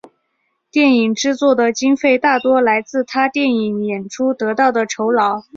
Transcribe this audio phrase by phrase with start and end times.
[0.71, 5.43] 电影制作的经费大多来自他电影演出得到的酬劳。